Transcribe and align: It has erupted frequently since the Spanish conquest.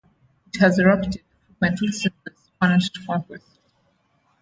It 0.51 0.59
has 0.59 0.79
erupted 0.79 1.21
frequently 1.45 1.89
since 1.89 2.15
the 2.25 2.31
Spanish 2.35 2.89
conquest. 3.05 3.59